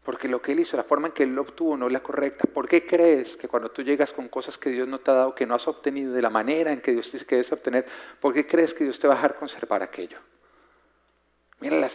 [0.07, 2.01] porque lo que él hizo, la forma en que él lo obtuvo no es la
[2.01, 2.47] correcta.
[2.47, 5.35] ¿Por qué crees que cuando tú llegas con cosas que Dios no te ha dado,
[5.35, 7.85] que no has obtenido de la manera en que Dios dice que debes obtener,
[8.21, 10.17] ¿por qué crees que Dios te va a dejar conservar aquello?
[11.59, 11.89] Mira,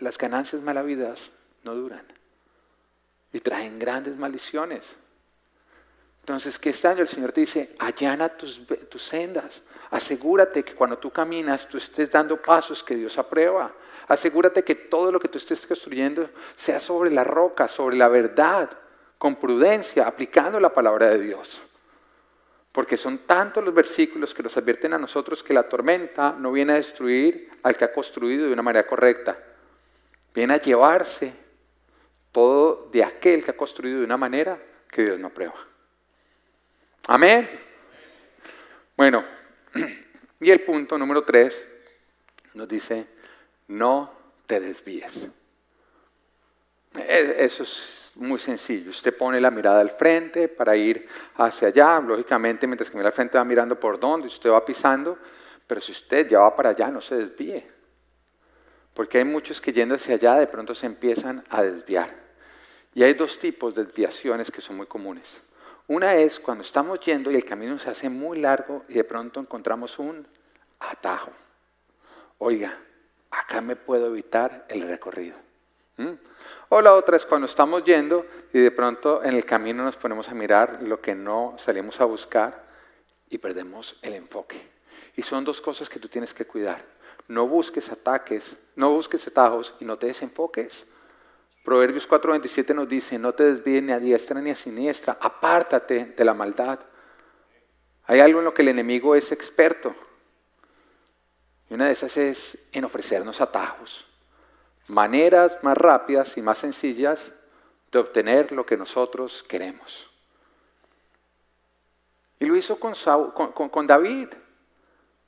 [0.00, 1.32] las, ganancias malavidas
[1.64, 2.04] no duran
[3.32, 4.94] y traen grandes maldiciones.
[6.20, 7.74] Entonces, ¿qué año el Señor te dice?
[7.80, 9.62] Allana tus, tus sendas.
[9.90, 13.74] Asegúrate que cuando tú caminas, tú estés dando pasos que Dios aprueba.
[14.06, 18.70] Asegúrate que todo lo que tú estés construyendo sea sobre la roca, sobre la verdad,
[19.18, 21.60] con prudencia, aplicando la palabra de Dios.
[22.72, 26.72] Porque son tantos los versículos que nos advierten a nosotros que la tormenta no viene
[26.72, 29.38] a destruir al que ha construido de una manera correcta.
[30.34, 31.34] Viene a llevarse
[32.32, 34.58] todo de aquel que ha construido de una manera
[34.90, 35.54] que Dios no aprueba.
[37.08, 37.48] Amén.
[38.96, 39.24] Bueno,
[40.40, 41.66] y el punto número tres
[42.54, 43.06] nos dice,
[43.68, 44.12] no
[44.46, 45.28] te desvíes.
[46.96, 48.90] E, eso es muy sencillo.
[48.90, 52.00] Usted pone la mirada al frente para ir hacia allá.
[52.00, 55.18] Lógicamente, mientras que mira al frente va mirando por dónde, usted va pisando.
[55.66, 57.66] Pero si usted ya va para allá, no se desvíe.
[58.94, 62.14] Porque hay muchos que yendo hacia allá de pronto se empiezan a desviar.
[62.94, 65.32] Y hay dos tipos de desviaciones que son muy comunes.
[65.88, 69.40] Una es cuando estamos yendo y el camino se hace muy largo y de pronto
[69.40, 70.26] encontramos un
[70.78, 71.30] atajo.
[72.38, 72.78] Oiga,
[73.30, 75.36] acá me puedo evitar el recorrido.
[76.02, 76.18] ¿Mm?
[76.70, 80.28] O la otra es cuando estamos yendo y de pronto en el camino nos ponemos
[80.28, 82.64] a mirar lo que no salimos a buscar
[83.28, 84.70] y perdemos el enfoque.
[85.14, 86.84] Y son dos cosas que tú tienes que cuidar.
[87.28, 90.86] No busques ataques, no busques atajos y no te desenfoques.
[91.64, 96.24] Proverbios 4:27 nos dice, no te desvíes ni a diestra ni a siniestra, apártate de
[96.24, 96.80] la maldad.
[98.04, 99.94] Hay algo en lo que el enemigo es experto.
[101.70, 104.06] Y una de esas es en ofrecernos atajos,
[104.88, 107.32] maneras más rápidas y más sencillas
[107.90, 110.08] de obtener lo que nosotros queremos.
[112.40, 112.94] Y lo hizo con,
[113.52, 114.28] con David.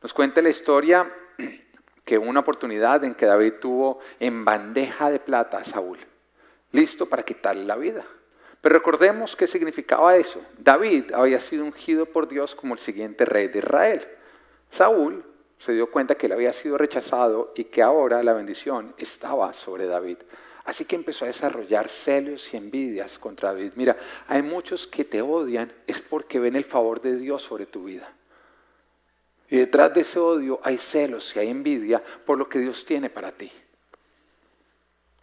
[0.03, 1.11] Nos cuenta la historia
[2.05, 5.99] que una oportunidad en que David tuvo en bandeja de plata a Saúl
[6.75, 8.05] listo para quitarle la vida.
[8.61, 10.43] Pero recordemos qué significaba eso.
[10.59, 14.07] David había sido ungido por Dios como el siguiente rey de Israel.
[14.71, 15.25] Saúl
[15.64, 19.87] se dio cuenta que él había sido rechazado y que ahora la bendición estaba sobre
[19.87, 20.18] David.
[20.64, 23.72] Así que empezó a desarrollar celos y envidias contra David.
[23.77, 23.96] Mira,
[24.29, 28.12] hay muchos que te odian es porque ven el favor de Dios sobre tu vida.
[29.48, 33.09] Y detrás de ese odio hay celos y hay envidia por lo que Dios tiene
[33.09, 33.50] para ti.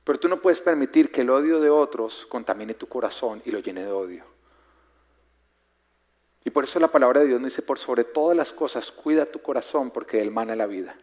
[0.03, 3.59] Pero tú no puedes permitir que el odio de otros contamine tu corazón y lo
[3.59, 4.30] llene de odio.
[6.43, 9.25] Y por eso la palabra de Dios nos dice, por sobre todas las cosas, cuida
[9.25, 10.95] tu corazón porque él mana la vida.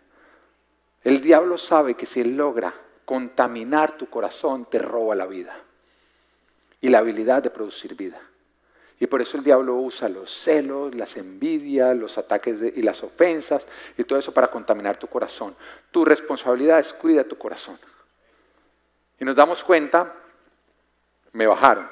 [1.05, 2.75] El diablo sabe que si él logra
[3.05, 5.57] contaminar tu corazón, te roba la vida
[6.81, 8.21] y la habilidad de producir vida.
[9.01, 13.69] Y por eso el diablo usa los celos, las envidias, los ataques y las ofensas
[13.97, 15.55] y todo eso para contaminar tu corazón.
[15.93, 17.79] Tu responsabilidad es cuida tu corazón.
[19.21, 20.15] Y nos damos cuenta,
[21.33, 21.89] me bajaron.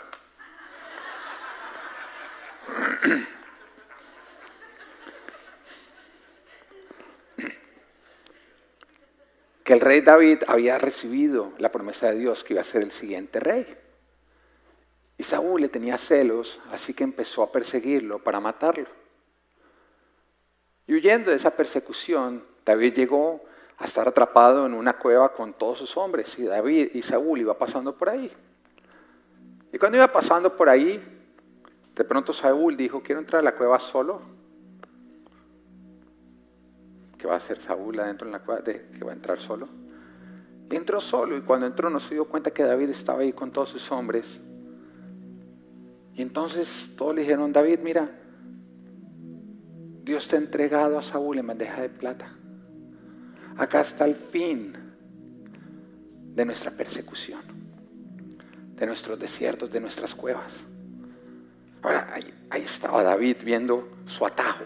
[9.67, 12.93] Que el rey David había recibido la promesa de Dios que iba a ser el
[12.93, 13.67] siguiente rey.
[15.19, 18.87] Y Saúl le tenía celos, así que empezó a perseguirlo para matarlo.
[20.87, 23.43] Y huyendo de esa persecución, David llegó
[23.79, 26.39] a estar atrapado en una cueva con todos sus hombres.
[26.39, 28.33] Y David y Saúl iba pasando por ahí.
[29.73, 31.03] Y cuando iba pasando por ahí,
[31.93, 34.23] de pronto Saúl dijo, quiero entrar a la cueva solo.
[37.27, 38.61] ¿Qué va a hacer Saúl adentro en la cueva?
[38.61, 39.69] De, que va a entrar solo.
[40.71, 43.71] Entró solo y cuando entró no se dio cuenta que David estaba ahí con todos
[43.71, 44.39] sus hombres.
[46.15, 48.09] Y entonces todos le dijeron, David, mira,
[50.05, 52.33] Dios te ha entregado a Saúl en bandeja de plata.
[53.57, 54.77] Acá está el fin
[56.33, 57.41] de nuestra persecución,
[58.77, 60.61] de nuestros desiertos, de nuestras cuevas.
[61.83, 64.63] Ahora, ahí, estaba David viendo su atajo,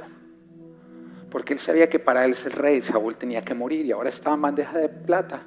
[1.30, 4.36] porque él sabía que para él ser rey, Saúl tenía que morir y ahora estaba
[4.36, 5.42] en bandeja de plata,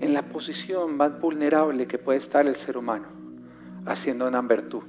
[0.00, 3.06] en la posición más vulnerable que puede estar el ser humano,
[3.86, 4.82] haciendo una virtud.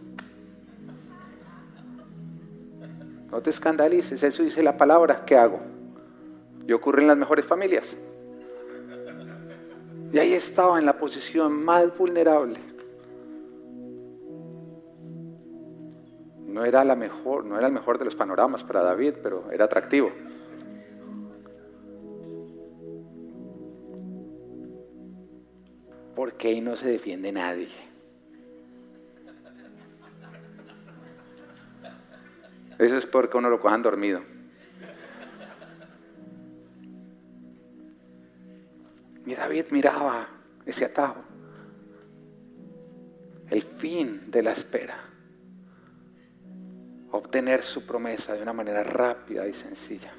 [3.32, 5.60] No te escandalices, eso dice la palabra, ¿qué hago?
[6.70, 7.98] y ocurre en las mejores familias.
[10.14, 12.60] Y ahí estaba en la posición más vulnerable.
[16.60, 19.64] No era la mejor, no era el mejor de los panoramas para David, pero era
[19.64, 20.12] atractivo.
[26.14, 27.70] Porque ahí no se defiende nadie.
[32.78, 34.20] Eso es porque uno lo cojan dormido.
[39.26, 40.28] Y David miraba
[40.66, 41.24] ese atajo,
[43.50, 45.09] el fin de la espera,
[47.20, 50.14] obtener su promesa de una manera rápida y sencilla.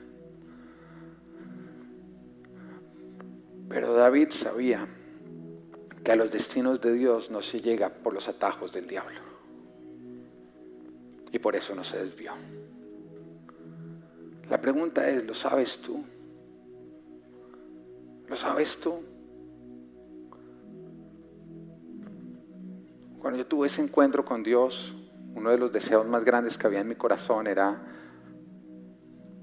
[3.68, 4.86] Pero David sabía
[6.04, 9.20] que a los destinos de Dios no se llega por los atajos del diablo.
[11.32, 12.32] Y por eso no se desvió.
[14.48, 16.04] La pregunta es, ¿lo sabes tú?
[18.28, 19.02] ¿Lo sabes tú?
[23.20, 24.96] Cuando yo tuve ese encuentro con Dios,
[25.34, 27.80] uno de los deseos más grandes que había en mi corazón era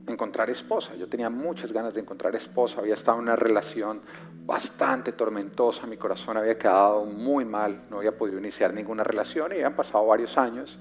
[0.07, 0.95] encontrar esposa.
[0.95, 4.01] Yo tenía muchas ganas de encontrar esposa, había estado en una relación
[4.45, 9.55] bastante tormentosa, mi corazón había quedado muy mal, no había podido iniciar ninguna relación y
[9.55, 10.77] habían pasado varios años.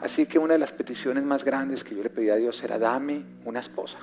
[0.00, 2.78] Así que una de las peticiones más grandes que yo le pedí a Dios era,
[2.78, 3.98] dame una esposa.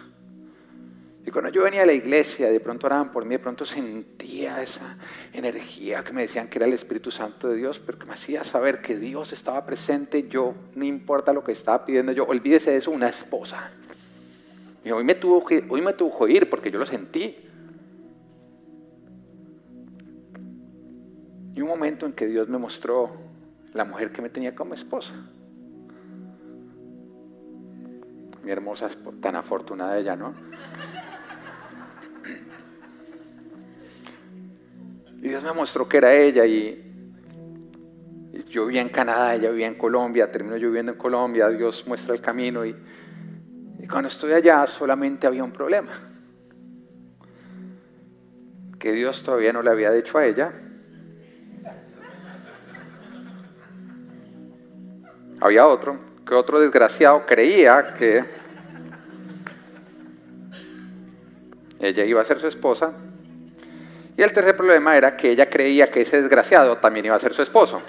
[1.29, 4.63] Y cuando yo venía a la iglesia, de pronto oraban por mí, de pronto sentía
[4.63, 4.97] esa
[5.31, 8.43] energía que me decían que era el Espíritu Santo de Dios, pero que me hacía
[8.43, 10.27] saber que Dios estaba presente.
[10.27, 13.69] Yo, no importa lo que estaba pidiendo, yo, olvídese de eso, una esposa.
[14.91, 17.37] Hoy me tuvo que, hoy me tuvo que ir porque yo lo sentí.
[21.53, 23.11] Y un momento en que Dios me mostró
[23.75, 25.13] la mujer que me tenía como esposa.
[28.41, 28.89] Mi hermosa,
[29.21, 30.33] tan afortunada ella, ¿no?
[35.21, 36.85] Y Dios me mostró que era ella y,
[38.49, 42.13] yo vivía en Canadá, ella vivía en Colombia, termino yo viviendo en Colombia, Dios muestra
[42.13, 42.73] el camino y,
[43.79, 45.91] y cuando estoy allá solamente había un problema,
[48.79, 50.53] que Dios todavía no le había dicho a ella.
[55.41, 58.23] Había otro, que otro desgraciado creía que
[61.79, 62.93] ella iba a ser su esposa
[64.19, 67.33] y el tercer problema era que ella creía que ese desgraciado también iba a ser
[67.33, 67.81] su esposo.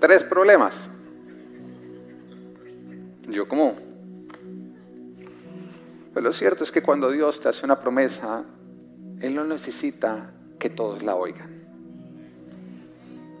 [0.00, 0.88] Tres problemas.
[3.28, 3.76] Yo como...
[6.12, 8.44] Pero lo cierto es que cuando Dios te hace una promesa,
[9.20, 11.62] Él no necesita que todos la oigan.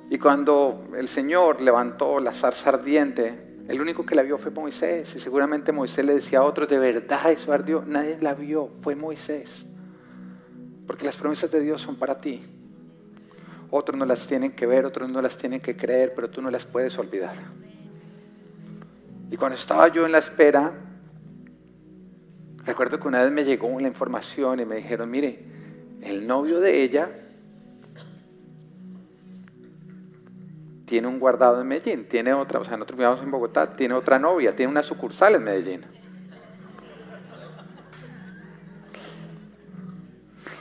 [0.08, 5.16] Y cuando el Señor levantó la zarza ardiente el único que la vio fue Moisés
[5.16, 7.82] y seguramente Moisés le decía a otros, de verdad eso ardió.
[7.86, 9.64] Nadie la vio, fue Moisés.
[10.86, 12.42] Porque las promesas de Dios son para ti.
[13.70, 16.50] Otros no las tienen que ver, otros no las tienen que creer, pero tú no
[16.50, 17.34] las puedes olvidar.
[19.30, 20.74] Y cuando estaba yo en la espera,
[22.66, 25.46] recuerdo que una vez me llegó la información y me dijeron, mire,
[26.02, 27.10] el novio de ella
[30.92, 34.18] tiene un guardado en Medellín, tiene otra, o sea, nosotros vivimos en Bogotá, tiene otra
[34.18, 35.86] novia, tiene una sucursal en Medellín.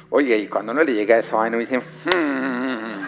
[0.09, 3.01] Oye, y cuando uno le llega a esa vaina, dice, hmm,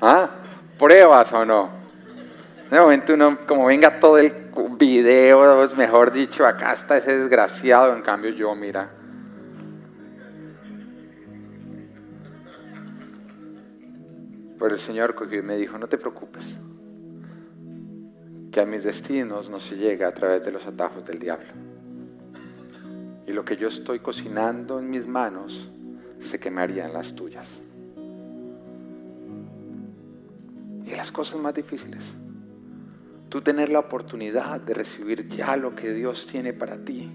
[0.00, 0.30] ¿ah?
[0.78, 1.70] ¿Pruebas o no?
[2.70, 4.32] De momento uno, como venga todo el
[4.78, 8.90] video, mejor dicho, acá está ese desgraciado, en cambio yo, mira,
[14.66, 15.14] Pero el Señor
[15.44, 16.56] me dijo, no te preocupes,
[18.50, 21.46] que a mis destinos no se llega a través de los atajos del diablo.
[23.28, 25.70] Y lo que yo estoy cocinando en mis manos
[26.18, 27.60] se quemaría en las tuyas.
[30.84, 32.12] Y las cosas más difíciles,
[33.28, 37.08] tú tener la oportunidad de recibir ya lo que Dios tiene para ti,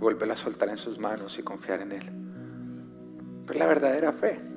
[0.00, 2.10] vuelve a soltar en sus manos y confiar en Él.
[3.44, 4.56] Pero la verdadera fe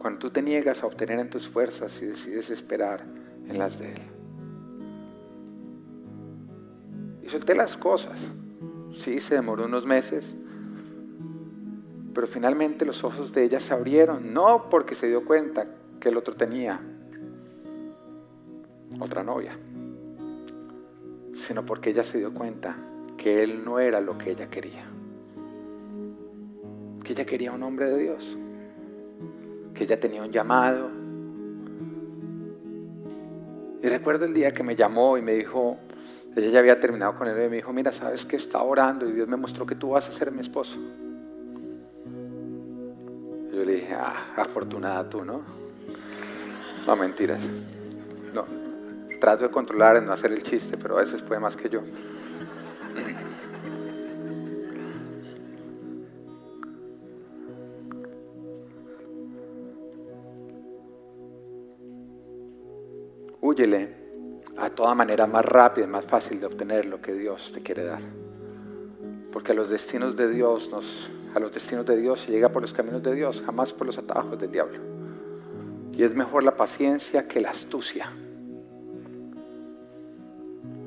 [0.00, 3.04] cuando tú te niegas a obtener en tus fuerzas y decides esperar
[3.46, 4.00] en las de Él.
[7.22, 8.18] Y solté las cosas.
[8.94, 10.34] Sí, se demoró unos meses,
[12.14, 15.66] pero finalmente los ojos de ella se abrieron, no porque se dio cuenta
[16.00, 16.80] que el otro tenía
[18.98, 19.52] otra novia,
[21.34, 22.74] sino porque ella se dio cuenta
[23.18, 24.86] que él no era lo que ella quería,
[27.04, 28.38] que ella quería un hombre de Dios
[29.74, 30.90] que ella tenía un llamado.
[33.82, 35.78] Y recuerdo el día que me llamó y me dijo,
[36.36, 39.12] ella ya había terminado con él y me dijo, mira, sabes que está orando y
[39.12, 40.78] Dios me mostró que tú vas a ser mi esposo.
[43.52, 45.42] yo le dije, ah, afortunada tú, ¿no?
[46.86, 47.48] No, mentiras.
[48.32, 48.44] No,
[49.20, 51.82] trato de controlar, en no hacer el chiste, pero a veces puede más que yo.
[64.56, 67.84] A toda manera más rápida y más fácil de obtener lo que Dios te quiere
[67.84, 68.02] dar.
[69.32, 72.62] Porque a los destinos de Dios nos, a los destinos de Dios se llega por
[72.62, 74.78] los caminos de Dios, jamás por los atajos del diablo.
[75.92, 78.12] Y es mejor la paciencia que la astucia.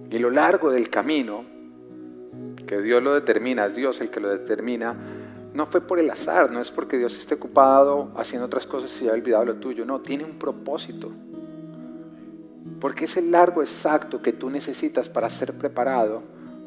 [0.09, 1.43] Y lo largo del camino,
[2.65, 4.95] que Dios lo determina, es Dios el que lo determina,
[5.53, 9.05] no fue por el azar, no es porque Dios esté ocupado haciendo otras cosas y
[9.05, 11.11] haya olvidado lo tuyo, no, tiene un propósito.
[12.83, 16.21] Porque es el largo exacto que tú necesitas para ser preparado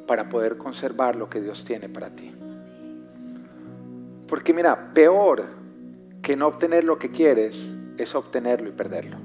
[0.06, 2.32] para poder conservar lo que Dios tiene para ti.
[4.26, 5.44] Porque mira, peor
[6.22, 9.18] que no obtener lo que quieres es obtenerlo y perderlo.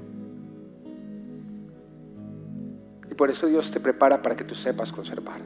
[3.10, 5.40] Y por eso Dios te prepara para que tú sepas conservar.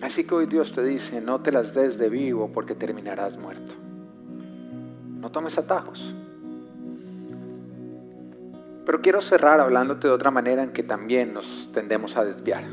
[0.00, 3.74] Así que hoy Dios te dice, no te las des de vivo porque terminarás muerto.
[5.20, 6.14] No tomes atajos.
[8.84, 12.64] Pero quiero cerrar hablándote de otra manera en que también nos tendemos a desviar.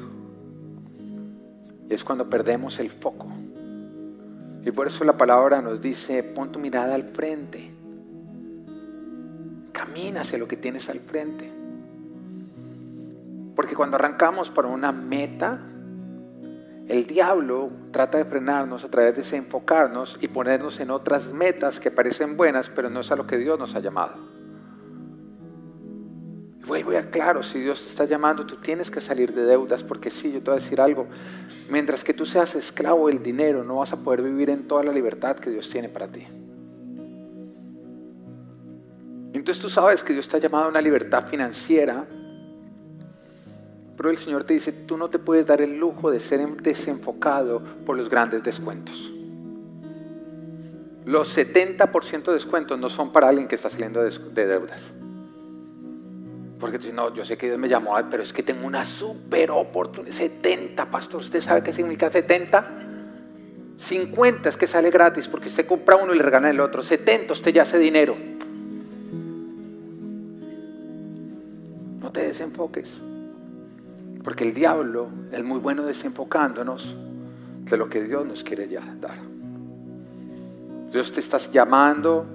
[1.90, 3.28] Y es cuando perdemos el foco.
[4.66, 7.72] Y por eso la palabra nos dice, pon tu mirada al frente.
[9.72, 11.50] Camina hacia lo que tienes al frente.
[13.56, 15.60] Porque cuando arrancamos para una meta,
[16.88, 21.92] el diablo trata de frenarnos a través de desenfocarnos y ponernos en otras metas que
[21.92, 24.37] parecen buenas, pero no es a lo que Dios nos ha llamado.
[26.68, 29.84] Voy, voy a claro, si Dios te está llamando, tú tienes que salir de deudas,
[29.84, 31.08] porque sí, yo te voy a decir algo,
[31.70, 34.92] mientras que tú seas esclavo del dinero, no vas a poder vivir en toda la
[34.92, 36.28] libertad que Dios tiene para ti.
[39.34, 42.06] Entonces tú sabes que Dios te ha llamado a una libertad financiera
[43.98, 47.64] pero el Señor te dice, tú no te puedes dar el lujo de ser desenfocado
[47.84, 49.12] por los grandes descuentos.
[51.04, 54.92] Los 70% de descuentos no son para alguien que está saliendo de deudas.
[56.60, 60.16] Porque no, yo sé que Dios me llamó, pero es que tengo una super oportunidad.
[60.16, 62.68] 70, pastor, ¿usted sabe qué significa 70?
[63.78, 66.82] 50 es que sale gratis porque usted compra uno y le regala el otro.
[66.82, 68.16] 70 usted ya hace dinero.
[72.02, 72.92] No te desenfoques.
[74.24, 76.98] Porque el diablo es muy bueno desenfocándonos
[77.64, 79.20] de lo que Dios nos quiere ya dar.
[80.92, 82.26] Dios te estás llamando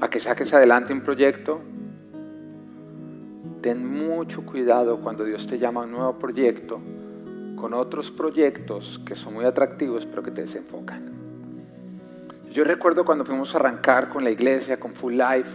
[0.00, 1.60] a que saques adelante un proyecto.
[3.66, 6.80] Ten mucho cuidado cuando Dios te llama a un nuevo proyecto
[7.56, 11.10] con otros proyectos que son muy atractivos pero que te desenfocan.
[12.52, 15.50] Yo recuerdo cuando fuimos a arrancar con la iglesia, con Full Life,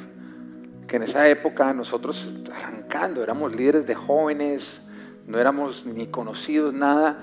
[0.89, 4.89] que en esa época nosotros arrancando éramos líderes de jóvenes,
[5.25, 7.17] no éramos ni conocidos, nada,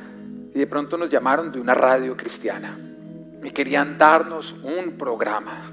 [0.55, 2.79] y de pronto nos llamaron de una radio cristiana
[3.45, 5.71] y querían darnos un programa.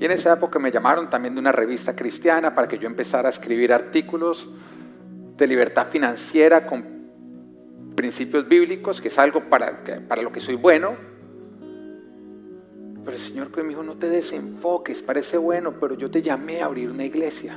[0.00, 3.28] Y en esa época me llamaron también de una revista cristiana para que yo empezara
[3.28, 4.48] a escribir artículos
[5.36, 6.84] de libertad financiera con
[7.94, 10.96] principios bíblicos, que es algo para, para lo que soy bueno.
[13.04, 16.64] Pero el Señor me dijo, no te desenfoques, parece bueno, pero yo te llamé a
[16.64, 17.56] abrir una iglesia.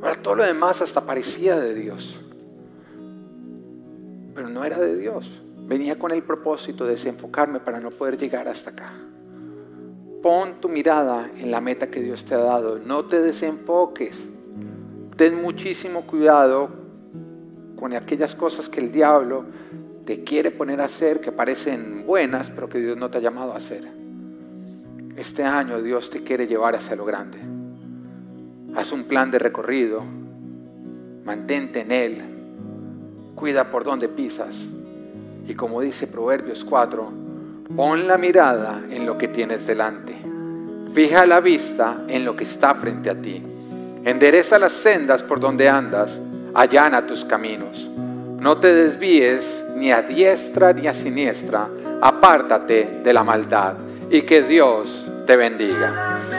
[0.00, 2.18] Ahora todo lo demás hasta parecía de Dios
[4.34, 5.30] pero no era de Dios.
[5.66, 8.92] Venía con el propósito de desenfocarme para no poder llegar hasta acá.
[10.24, 12.78] Pon tu mirada en la meta que Dios te ha dado.
[12.78, 14.26] No te desenfoques.
[15.16, 16.70] Ten muchísimo cuidado
[17.76, 19.44] con aquellas cosas que el diablo
[20.06, 23.52] te quiere poner a hacer que parecen buenas, pero que Dios no te ha llamado
[23.52, 23.86] a hacer.
[25.14, 27.36] Este año Dios te quiere llevar hacia lo grande.
[28.74, 30.02] Haz un plan de recorrido.
[31.22, 32.22] Mantente en Él
[33.34, 34.66] cuida por donde pisas.
[35.46, 37.23] Y como dice Proverbios 4,
[37.76, 40.14] pon la mirada en lo que tienes delante.
[40.92, 43.42] Fija la vista en lo que está frente a ti.
[44.04, 46.20] Endereza las sendas por donde andas,
[46.54, 47.90] allana tus caminos.
[48.38, 51.68] No te desvíes ni a diestra ni a siniestra,
[52.00, 53.76] apártate de la maldad
[54.10, 56.33] y que Dios te bendiga.